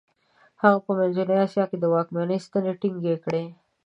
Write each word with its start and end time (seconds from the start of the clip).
هغه 0.61 0.79
په 0.85 0.91
منځنۍ 0.99 1.35
اسیا 1.45 1.63
کې 1.69 1.77
د 1.79 1.85
واکمنۍ 1.93 2.37
ستنې 2.45 2.71
ټینګې 2.81 3.15
کړې. 3.23 3.43